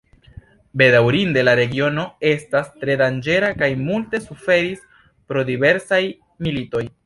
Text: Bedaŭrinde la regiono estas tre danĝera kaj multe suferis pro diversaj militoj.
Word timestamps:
Bedaŭrinde 0.81 1.43
la 1.43 1.53
regiono 1.59 2.05
estas 2.31 2.71
tre 2.85 2.97
danĝera 3.03 3.53
kaj 3.61 3.69
multe 3.85 4.23
suferis 4.27 4.83
pro 5.31 5.49
diversaj 5.53 6.05
militoj. 6.49 6.87